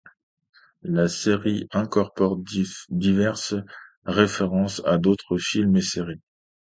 [0.81, 2.39] La série incorpore
[2.89, 3.53] diverses
[4.03, 6.21] références à d’autres films et séries.